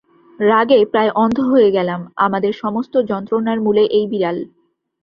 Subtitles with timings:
[0.39, 4.37] রাগে প্রায় অন্ধ হয়ে গেলাম-আমাদের সমস্ত যন্ত্রণার মূলে এই বিড়াল।